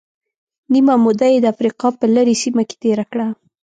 نیمه 0.73 0.95
موده 1.03 1.27
یې 1.33 1.39
د 1.41 1.45
افریقا 1.53 1.87
په 1.99 2.05
لرې 2.15 2.35
سیمه 2.43 2.63
کې 2.69 2.75
تېره 2.83 3.05
کړه. 3.11 3.27